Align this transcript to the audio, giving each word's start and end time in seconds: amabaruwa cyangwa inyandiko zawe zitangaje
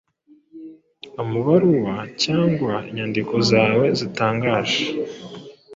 amabaruwa 1.21 1.95
cyangwa 2.23 2.73
inyandiko 2.89 3.33
zawe 3.51 3.85
zitangaje 3.97 4.81